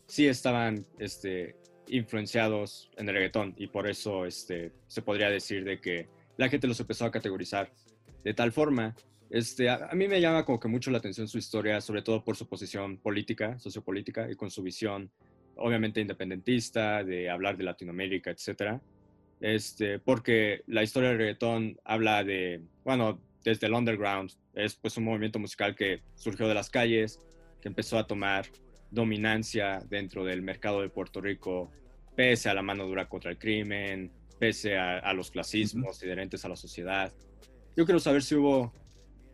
[0.08, 1.56] sí estaban este,
[1.88, 6.68] influenciados en el reggaetón y por eso este, se podría decir de que la gente
[6.68, 7.72] los empezó a categorizar
[8.24, 8.96] de tal forma
[9.30, 12.36] este, a, mí me llama como que mucho la atención su historia, sobre todo por
[12.36, 15.12] su posición política, sociopolítica y con su visión,
[15.56, 18.82] obviamente independentista, de hablar de Latinoamérica, etcétera.
[19.42, 25.04] Este, porque la historia del reggaetón habla de, bueno, desde el underground, es pues un
[25.04, 27.20] movimiento musical que surgió de las calles,
[27.62, 28.46] que empezó a tomar
[28.96, 31.72] dominancia dentro del mercado de Puerto Rico,
[32.16, 36.50] pese a la mano dura contra el crimen, pese a, a los clasismos inherentes a
[36.50, 37.14] la sociedad.
[37.76, 38.74] Yo quiero saber si hubo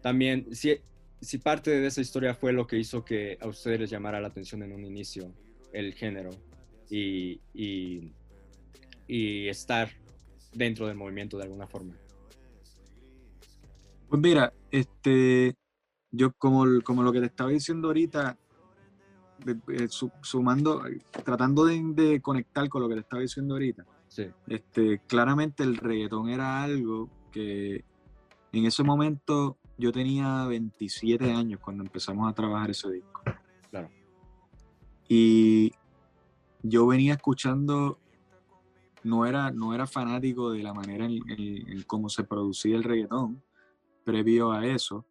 [0.02, 0.78] también, si,
[1.22, 4.28] si parte de esa historia fue lo que hizo que a ustedes les llamara la
[4.28, 5.34] atención en un inicio
[5.72, 6.32] el género
[6.90, 8.14] y, y,
[9.48, 9.90] estar
[10.54, 11.96] dentro del movimiento de alguna forma.
[14.10, 15.56] Pues mira, este,
[16.12, 18.38] yo como, como lo que te estaba diciendo ahorita,
[20.22, 20.84] sumando,
[21.24, 23.86] tratando de, conectar con lo que te estaba diciendo ahorita,
[24.48, 27.86] este, claramente el reggaetón era algo que
[28.52, 33.22] en ese momento yo tenía 27 años cuando empezamos a trabajar ese disco.
[33.70, 33.90] Claro.
[35.08, 35.72] Y
[36.62, 38.00] yo venía escuchando,
[39.04, 43.42] no era, no era fanático de la manera en, cómo se producía el reggaetón
[44.04, 45.06] previo a eso,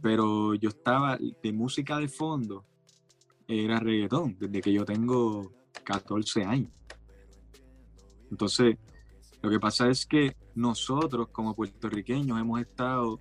[0.00, 2.64] pero yo estaba de música de fondo,
[3.48, 5.52] era reggaetón, desde que yo tengo
[5.84, 6.70] 14 años.
[8.30, 8.76] Entonces,
[9.42, 13.20] lo que pasa es que nosotros como puertorriqueños hemos estado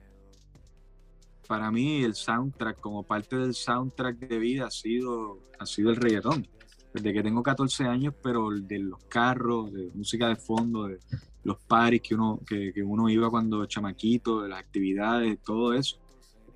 [1.48, 5.98] para mí el soundtrack, como parte del soundtrack de vida, ha sido, ha sido el
[5.98, 6.48] reggaetón.
[6.94, 11.00] Desde que tengo 14 años, pero de los carros, de música de fondo, de
[11.44, 15.98] los paris que uno, que, uno iba cuando chamaquito, de las actividades, todo eso.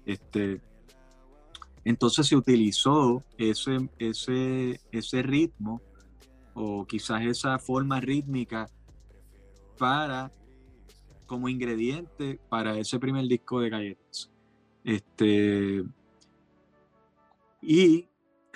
[0.06, 0.62] Este,
[1.86, 5.82] entonces se utilizó ese, ese, ese ritmo
[6.54, 8.70] o quizás esa forma rítmica
[9.78, 10.32] para
[11.26, 14.32] como ingrediente para ese primer disco de galletas.
[14.84, 15.84] Este,
[17.62, 18.09] y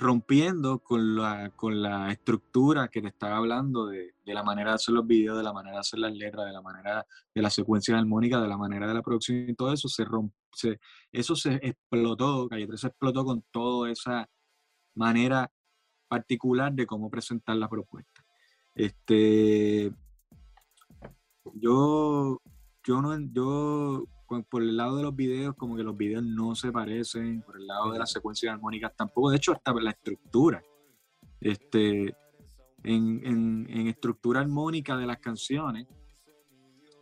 [0.03, 4.75] rompiendo con la, con la estructura que te estaba hablando de, de, la manera de
[4.75, 7.49] hacer los videos, de la manera de hacer las letras, de la manera de la
[7.49, 10.33] secuencia armónica, de la manera de la producción y todo eso, se, romp,
[11.11, 14.29] eso se explotó, Calle 3 se explotó con toda esa
[14.95, 15.49] manera
[16.07, 18.23] particular de cómo presentar la propuesta.
[18.75, 19.91] Este,
[21.55, 22.39] yo,
[22.83, 24.05] yo, no, yo
[24.41, 27.67] por el lado de los videos, como que los videos no se parecen, por el
[27.67, 30.63] lado de las secuencias armónicas tampoco, de hecho hasta la estructura.
[31.39, 32.15] Este,
[32.83, 35.87] en, en, estructura armónica de las canciones,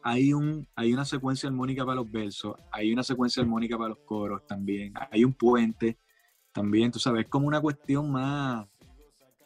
[0.04, 4.00] hay, un, hay una secuencia armónica para los versos, hay una secuencia armónica para los
[4.00, 5.98] coros también, hay un puente
[6.52, 8.68] también, tú sabes, es como una cuestión más,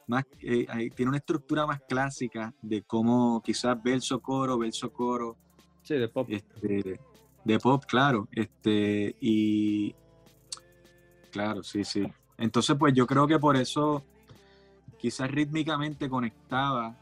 [0.08, 5.38] más eh, tiene una estructura más clásica de cómo quizás verso, coro, verso, coro.
[5.84, 6.28] Sí, de pop.
[6.30, 7.00] Este,
[7.46, 8.28] de pop, claro.
[8.32, 9.96] Este, y
[11.32, 12.06] claro, sí, sí.
[12.38, 14.04] Entonces, pues yo creo que por eso
[14.98, 16.96] quizás rítmicamente conectaba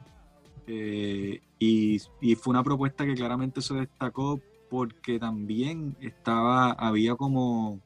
[0.68, 2.00] eh, y,
[2.36, 7.80] fue una propuesta que claramente se destacó porque también estaba, había como,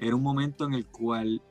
[0.00, 1.42] era un momento en el cual,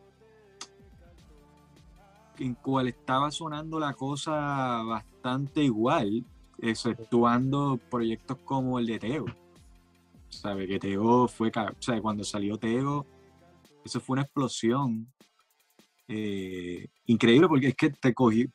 [2.40, 6.26] en cual estaba sonando la cosa bastante igual,
[6.60, 9.26] exceptuando proyectos como el de Teo.
[10.42, 10.68] ¿Sabe?
[10.68, 11.52] Que Teo fue,
[12.02, 13.06] cuando salió Teo,
[13.84, 15.12] eso fue una explosión
[16.08, 18.48] eh, increíble porque es que te cogí,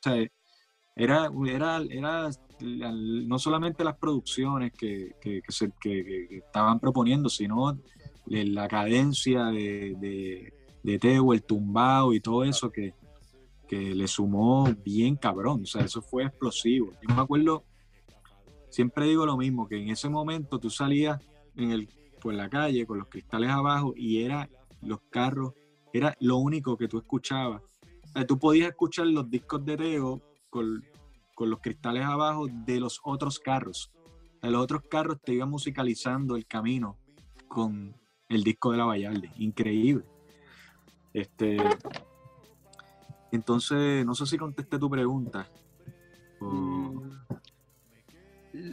[0.94, 5.42] era, era, era no solamente las producciones que, que,
[6.30, 7.78] estaban proponiendo, sino
[8.26, 12.94] la cadencia de, de, de Teo, el tumbao y todo eso que,
[13.70, 16.92] que le sumó bien cabrón, o sea, eso fue explosivo.
[17.06, 17.62] Yo me acuerdo,
[18.68, 21.20] siempre digo lo mismo, que en ese momento tú salías
[21.56, 21.88] en el,
[22.20, 24.48] por la calle con los cristales abajo y era
[24.82, 25.52] los carros
[25.92, 27.62] era lo único que tú escuchabas.
[28.26, 30.84] tú podías escuchar los discos de Teo con,
[31.38, 33.90] los cristales abajo de los otros carros.
[34.42, 36.98] los otros carros te iban musicalizando el camino
[37.48, 37.94] con
[38.28, 39.32] el disco de la Vallarde.
[39.38, 40.04] Increíble.
[41.14, 41.56] Este,
[43.32, 45.48] entonces, no sé si contesté tu pregunta.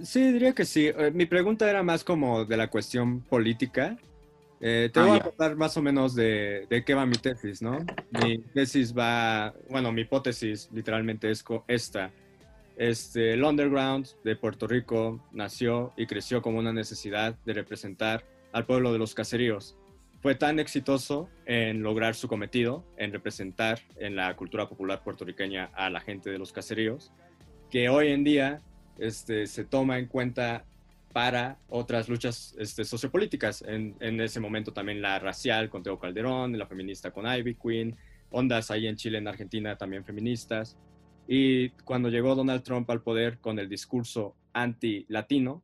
[0.04, 0.88] Sí, diría que sí.
[0.88, 3.98] Eh, mi pregunta era más como de la cuestión política.
[4.60, 7.62] Eh, te ah, voy a contar más o menos de, de, qué va mi tesis,
[7.62, 7.86] ¿no?
[8.22, 12.12] Mi tesis va, bueno, mi hipótesis literalmente es esta.
[12.76, 18.66] Este, el underground de Puerto Rico nació y creció como una necesidad de representar al
[18.66, 19.76] pueblo de los caseríos.
[20.22, 25.90] Fue tan exitoso en lograr su cometido, en representar en la cultura popular puertorriqueña a
[25.90, 27.12] la gente de los caseríos,
[27.70, 28.62] que hoy en día
[29.00, 30.66] este, se toma en cuenta
[31.14, 33.64] para otras luchas este, sociopolíticas.
[33.68, 37.96] En, ese momento también la racial con Teo Calderón, la feminista con Ivy Queen,
[38.30, 40.78] ondas ahí en Chile, en Argentina también feministas.
[41.28, 45.64] Y cuando llegó Donald Trump al poder con el discurso anti-latino,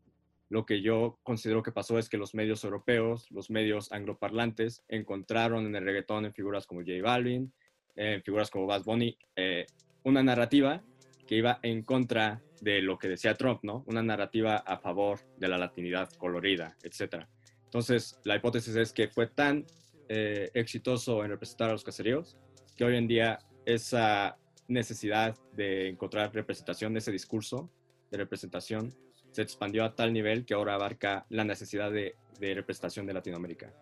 [0.50, 5.66] lo que yo considero que pasó es que los medios europeos, los medios angloparlantes, encontraron
[5.66, 7.54] en el reggaetón en figuras como J Balvin,
[7.96, 9.66] en figuras como Bad Bunny, eh,
[10.04, 10.84] una narrativa
[11.28, 13.84] que iba en contra de lo que decía Trump, ¿no?
[13.88, 17.26] Una narrativa a favor de la latinidad colorida, etc.
[17.66, 19.66] Entonces, la hipótesis es que fue tan
[20.10, 22.38] eh, exitoso en representar a los caseríos
[22.76, 27.70] que hoy en día esa necesidad de encontrar representación, ese discurso
[28.12, 28.94] de representación,
[29.32, 33.74] se expandió a tal nivel que ahora abarca la necesidad de, de representación de Latinoamérica.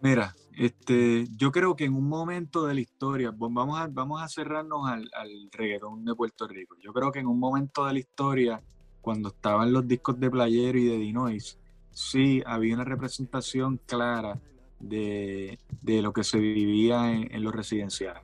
[0.00, 4.28] Mira, este, yo creo que en un momento de la historia, vamos a, vamos a
[4.28, 6.74] cerrarnos al, al reggaetón de Puerto Rico.
[6.82, 8.60] Yo creo que en un momento de la historia,
[9.00, 11.60] cuando estaban los discos de Playero y de Dinois,
[11.92, 14.40] sí había una representación clara
[14.80, 18.22] de, lo que se vivía en, los residenciales,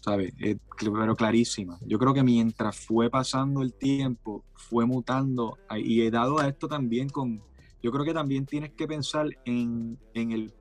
[0.00, 0.34] ¿sabes?
[0.38, 1.78] Eh, pero clarísima.
[1.86, 6.68] Yo creo que mientras fue pasando el tiempo, fue mutando, y he dado a esto
[6.68, 7.42] también con,
[7.82, 10.52] yo creo que también tienes que pensar en, en el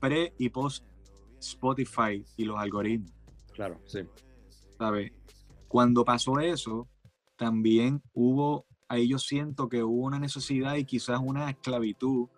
[0.00, 0.84] pre y post
[1.40, 3.12] Spotify y los algoritmos.
[3.52, 4.00] Claro, sí.
[4.78, 5.12] ¿Sabes?
[5.66, 6.88] Cuando pasó eso,
[7.36, 12.28] también hubo, ahí yo siento que hubo una necesidad y quizás una esclavitud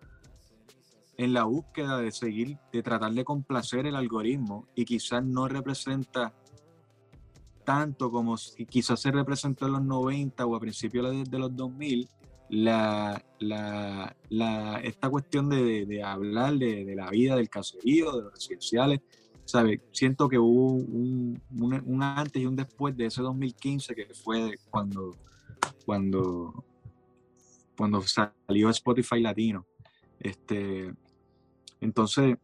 [1.17, 6.33] en la búsqueda de seguir, de tratar de complacer el algoritmo y quizás no representa
[7.63, 8.35] tanto como
[8.67, 12.09] quizás se representó en los 90 o a principios de los 2000,
[12.51, 18.23] la, la, la, esta cuestión de, de hablar de, de, la vida del caserío, de
[18.23, 18.99] los residenciales,
[19.45, 19.81] ¿sabe?
[19.93, 25.15] Siento que hubo un, un, antes y un después de ese 2015 que fue cuando,
[25.85, 26.65] cuando,
[27.77, 29.65] cuando salió Spotify Latino.
[30.19, 30.93] Este,
[31.79, 32.35] entonces,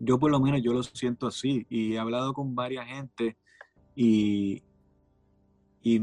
[0.00, 3.36] yo por lo menos yo lo siento así y he hablado con varias gente
[3.94, 4.60] y,
[5.82, 6.00] y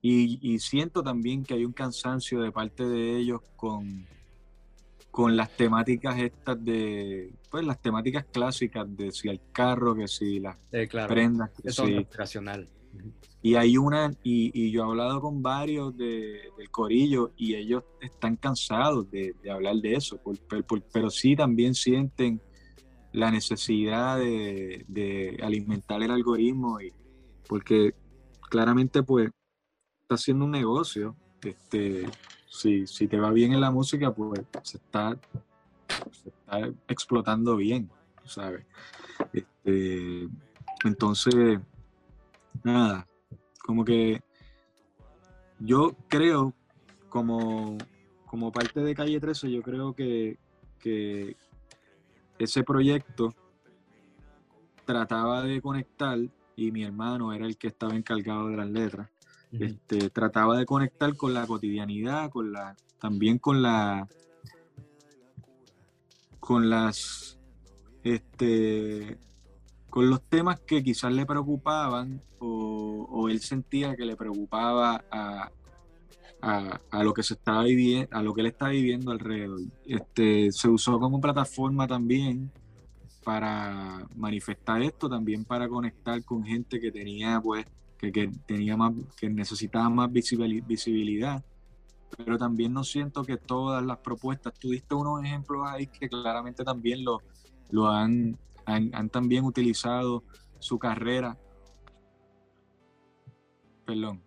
[0.00, 4.06] y, siento también que hay un cansancio de parte de ellos con,
[5.10, 10.38] con las temáticas estas de, pues las temáticas clásicas de si el carro, que si
[10.38, 10.56] las
[11.08, 11.50] prendas.
[11.50, 12.68] Que Eso es racional.
[13.42, 18.36] Y hay una, y, yo he hablado con varios de, del corillo y ellos están
[18.36, 20.20] cansados de, hablar de eso,
[20.92, 22.40] pero sí también sienten
[23.12, 26.92] la necesidad de, de alimentar el algoritmo y
[27.48, 27.94] porque
[28.48, 29.30] claramente pues
[30.08, 31.14] está haciendo un negocio.
[31.42, 32.08] Este,
[32.48, 35.18] si, si te va bien en la música, pues se está,
[36.10, 37.90] se está explotando bien,
[38.24, 38.64] ¿sabes?
[39.34, 40.26] Este,
[40.84, 41.60] entonces,
[42.64, 43.06] nada,
[43.62, 44.22] como que
[45.58, 46.54] yo creo,
[47.10, 47.76] como,
[48.24, 50.38] como parte de Calle 13, yo creo que,
[50.78, 51.36] que
[52.38, 53.34] ese proyecto
[54.86, 56.18] trataba de conectar
[56.56, 59.10] y mi hermano era el que estaba encargado de las letras.
[59.52, 64.06] Este, trataba de conectar con la cotidianidad, con la, también con la
[66.38, 67.38] con las
[68.04, 69.18] este
[69.90, 75.50] con los temas que quizás le preocupaban o, él sentía que le preocupaba a,
[76.40, 79.60] a, lo que se estaba viviendo, a lo que él está viviendo alrededor.
[79.84, 82.50] Este, se usó como plataforma también
[83.24, 87.66] para manifestar esto, también para conectar con gente que tenía pues
[87.98, 91.44] que, tenía más, que necesitaba más visibilidad.
[92.16, 96.64] Pero también no siento que todas las propuestas, tú diste unos ejemplos ahí que claramente
[96.64, 97.20] también lo,
[97.70, 100.24] lo han, han, también utilizado
[100.58, 101.36] su carrera.
[103.84, 104.22] Perdón,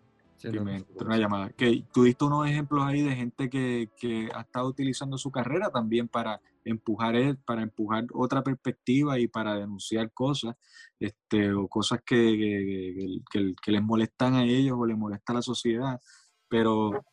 [1.00, 1.50] una llamada.
[1.50, 5.72] Que tú diste unos ejemplos ahí de gente que, que, ha estado utilizando su carrera
[5.72, 10.56] también para empujar, para empujar otra perspectiva y para denunciar cosas,
[11.00, 16.00] este, o cosas que, que, les molestan a ellos o les molesta a la sociedad.
[16.48, 17.04] Pero,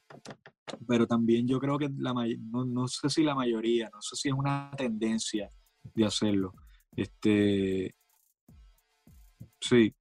[0.86, 4.28] pero también yo creo que la no, no sé si la mayoría, no sé si
[4.28, 5.51] es una tendencia
[5.94, 6.55] de hacerlo.
[6.96, 7.94] Este,
[9.61, 9.94] sí,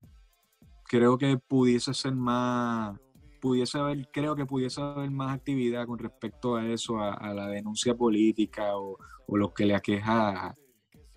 [0.85, 2.99] creo que pudiese ser más,
[3.47, 7.95] pudiese haber, creo que pudiese haber más actividad con respecto a eso, a, la denuncia
[7.95, 10.53] política o, o, lo que le aqueja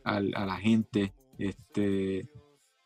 [0.05, 1.13] a, la gente.
[1.39, 2.29] Este,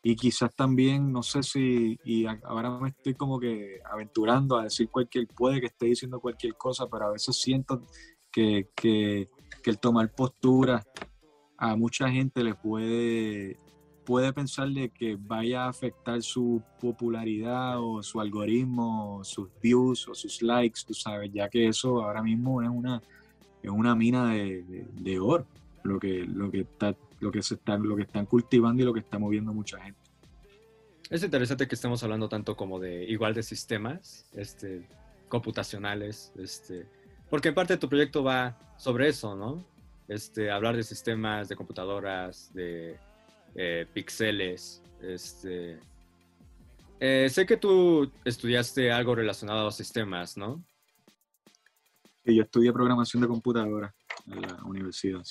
[0.01, 4.89] y quizás también, no sé si, y ahora me estoy como que aventurando a decir
[4.89, 7.81] cualquier, puede que esté diciendo cualquier cosa, pero a veces siento
[8.31, 9.29] que, que,
[9.61, 10.83] que el tomar postura
[11.57, 13.59] a mucha gente le puede
[14.05, 20.15] puede pensar de que vaya a afectar su popularidad o su algoritmo, sus views o
[20.15, 23.01] sus likes, tú sabes, ya que eso ahora mismo es una,
[23.61, 25.45] es una mina de, oro,
[25.83, 28.93] lo que, lo, que está, lo, que se está, lo que están cultivando y lo
[28.93, 29.99] que está moviendo mucha gente.
[31.09, 34.87] Es interesante que estemos hablando tanto como de igual de sistemas este,
[35.27, 36.87] computacionales, este,
[37.29, 39.65] porque en parte tu proyecto va sobre eso, ¿no?
[40.07, 42.99] Este, hablar de sistemas, de computadoras, de
[43.55, 44.81] eh, pixeles.
[45.01, 45.79] Este,
[46.99, 50.63] eh, sé que tú estudiaste algo relacionado a los sistemas, ¿no?
[52.25, 53.93] Sí, yo estudié programación de computadora
[54.27, 55.21] en la universidad.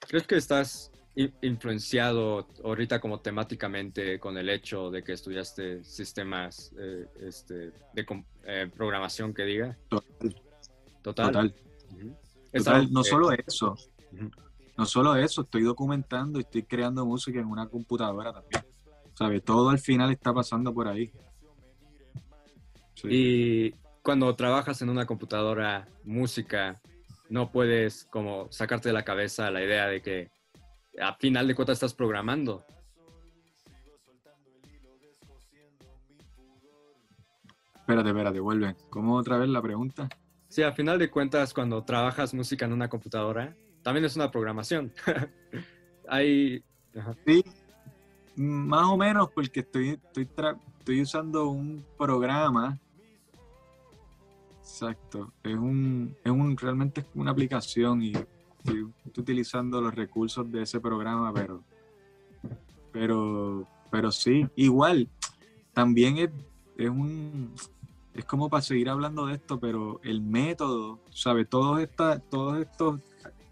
[0.00, 0.92] ¿Crees que estás
[1.40, 9.32] influenciado ahorita como temáticamente con el hecho de que estudiaste sistemas eh, este, de programación
[9.32, 9.78] que diga?
[9.88, 10.42] Total.
[11.02, 11.54] Total.
[12.52, 12.92] Total.
[12.92, 13.76] No solo eso.
[14.76, 18.64] No solo eso, estoy documentando y estoy creando música en una computadora también.
[19.14, 19.42] ¿Sabes?
[19.42, 21.10] Todo al final está pasando por ahí.
[23.04, 23.70] Y
[24.02, 26.80] cuando trabajas en una computadora, música,
[27.30, 30.30] no puedes como sacarte de la cabeza la idea de que
[31.00, 32.64] a final de cuentas estás programando.
[37.76, 38.76] Espérate, espérate, vuelve.
[38.90, 40.08] ¿Cómo otra vez la pregunta?
[40.48, 43.56] Sí, a final de cuentas, cuando trabajas música en una computadora,
[43.86, 44.92] también es una programación.
[46.08, 46.60] Hay...
[47.24, 47.44] Sí,
[48.34, 50.28] más o menos porque estoy, estoy,
[50.80, 52.80] estoy usando un programa.
[54.58, 55.32] Exacto.
[55.44, 58.12] Es un, es un, realmente es una aplicación y
[58.58, 61.62] estoy, utilizando los recursos de ese programa, pero,
[62.90, 65.08] pero, pero sí, igual,
[65.72, 66.30] también es,
[66.76, 67.54] es un,
[68.14, 71.48] es como para seguir hablando de esto, pero el método, ¿sabes?
[71.48, 73.00] Todos, esta, todos estos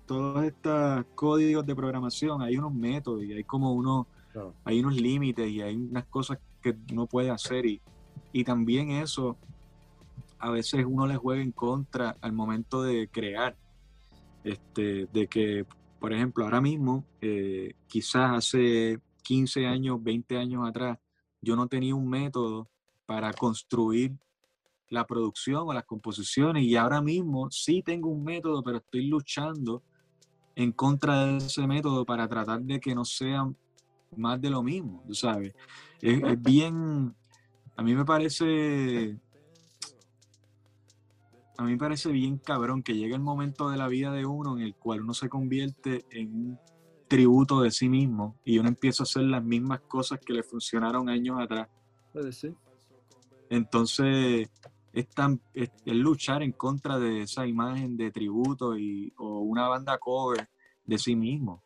[0.07, 4.07] todos estos códigos de programación, hay unos métodos y hay como unos,
[4.65, 7.81] hay unos límites y hay unas cosas que uno puede hacer y,
[8.33, 9.37] y también eso
[10.39, 13.57] a veces uno le juega en contra al momento de crear.
[14.43, 15.65] Este, de que,
[15.99, 20.99] por ejemplo, ahora mismo, eh, quizás hace 15 años, 20 años atrás,
[21.41, 22.69] yo no tenía un método
[23.07, 24.13] para construir
[24.91, 29.83] la producción o las composiciones y ahora mismo sí tengo un método, pero estoy luchando
[30.57, 33.51] en contra de ese método para tratar de que no sea
[34.17, 35.55] más de lo mismo, tú sabes.
[36.01, 37.15] Es, bien,
[37.77, 39.19] a mí me parece,
[41.57, 44.57] a mí me parece bien cabrón que llegue el momento de la vida de uno
[44.57, 46.59] en el cual uno se convierte en un
[47.09, 51.09] tributo de sí mismo y uno empieza a hacer las mismas cosas que le funcionaron
[51.09, 51.69] años atrás.
[52.13, 52.55] Puede ser.
[53.51, 54.49] Entonces,
[54.95, 59.99] es, tan, es, luchar en contra de esa imagen de tributo y, o una banda
[59.99, 60.49] cover
[60.85, 61.63] de sí mismo.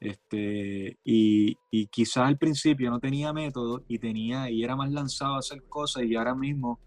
[0.00, 5.36] Este, y, y quizás al principio no tenía método y tenía y era más lanzado
[5.36, 6.80] a hacer cosas y ahora mismo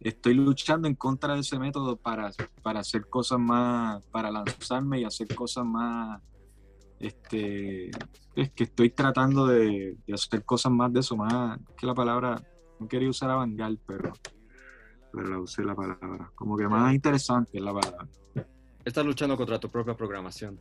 [0.00, 5.04] estoy luchando en contra de ese método para, para hacer cosas más, para lanzarme y
[5.04, 6.20] hacer cosas más,
[6.98, 7.90] este,
[8.34, 12.42] es que estoy tratando de, de hacer cosas más de eso, más que la palabra,
[12.80, 14.12] no quería usar avangal, pero,
[15.12, 18.08] pero la usé la palabra, como que más interesante es la palabra.
[18.84, 20.58] Estás luchando contra tu propia programación.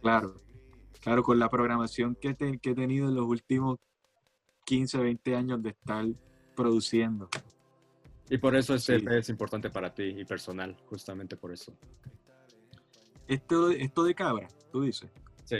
[0.00, 0.34] Claro,
[1.00, 3.78] claro, con la programación que, te- que he tenido en los últimos
[4.64, 6.04] 15, 20 años de estar
[6.54, 7.28] produciendo.
[8.30, 9.06] Y por eso este Sí.
[9.10, 11.72] Es importante para ti y personal, justamente por eso.
[13.26, 15.10] Esto, esto de cabra, tú dices.
[15.44, 15.56] Sí.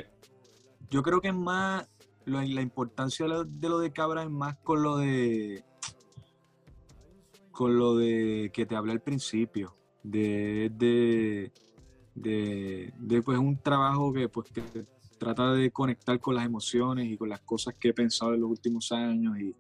[0.90, 1.88] Yo creo que es más,
[2.24, 5.64] la importancia de lo de cabra es más con lo de,
[7.59, 11.50] con lo de que te hablé al principio, de, de,
[12.14, 14.62] de, pues un trabajo que pues que
[15.18, 18.50] trata de conectar con las emociones y con las cosas que he pensado en los
[18.50, 19.56] últimos años y,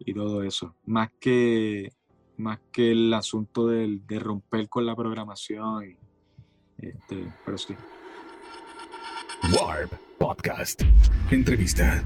[0.00, 1.92] y todo eso, más que,
[2.38, 5.96] más que el asunto del- de romper con la programación, y,
[6.84, 7.76] este, pero sí.
[9.54, 10.82] Warp Podcast.
[11.30, 12.02] Entrevista.